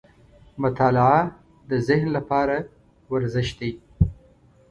[0.63, 1.17] •مطالعه
[1.69, 2.57] د ذهن لپاره
[3.13, 3.71] ورزش دی.